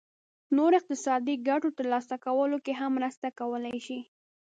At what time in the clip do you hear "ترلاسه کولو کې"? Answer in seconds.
1.77-2.73